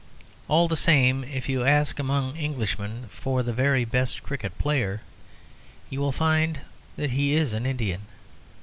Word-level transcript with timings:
All 0.47 0.67
the 0.67 0.75
same, 0.75 1.23
if 1.23 1.47
you 1.47 1.63
ask 1.63 1.99
among 1.99 2.35
Englishmen 2.35 3.07
for 3.11 3.43
the 3.43 3.53
very 3.53 3.85
best 3.85 4.23
cricket 4.23 4.57
player, 4.57 5.01
you 5.91 5.99
will 5.99 6.11
find 6.11 6.61
that 6.95 7.11
he 7.11 7.33
is 7.35 7.53
an 7.53 7.67
Indian. 7.67 8.01